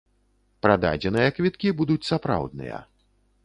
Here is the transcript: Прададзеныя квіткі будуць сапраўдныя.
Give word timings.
Прададзеныя 0.65 1.35
квіткі 1.41 1.75
будуць 1.81 2.07
сапраўдныя. 2.11 2.85